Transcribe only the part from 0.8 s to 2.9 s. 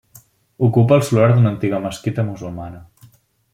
el solar d'una antiga mesquita musulmana.